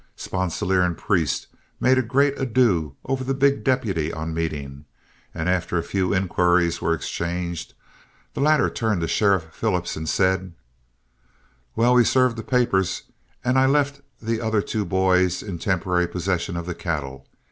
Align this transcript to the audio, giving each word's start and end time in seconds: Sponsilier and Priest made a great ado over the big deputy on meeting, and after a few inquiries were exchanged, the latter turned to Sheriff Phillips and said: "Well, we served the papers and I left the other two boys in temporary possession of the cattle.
Sponsilier 0.15 0.81
and 0.81 0.97
Priest 0.97 1.45
made 1.79 1.99
a 1.99 2.01
great 2.01 2.33
ado 2.39 2.95
over 3.05 3.23
the 3.23 3.35
big 3.35 3.63
deputy 3.63 4.11
on 4.11 4.33
meeting, 4.33 4.85
and 5.31 5.47
after 5.47 5.77
a 5.77 5.83
few 5.83 6.11
inquiries 6.11 6.81
were 6.81 6.95
exchanged, 6.95 7.75
the 8.33 8.39
latter 8.41 8.67
turned 8.67 9.01
to 9.01 9.07
Sheriff 9.07 9.49
Phillips 9.53 9.95
and 9.95 10.09
said: 10.09 10.53
"Well, 11.75 11.93
we 11.93 12.03
served 12.03 12.35
the 12.35 12.41
papers 12.41 13.03
and 13.45 13.59
I 13.59 13.67
left 13.67 14.01
the 14.19 14.41
other 14.41 14.63
two 14.63 14.85
boys 14.85 15.43
in 15.43 15.59
temporary 15.59 16.07
possession 16.07 16.57
of 16.57 16.65
the 16.65 16.73
cattle. 16.73 17.27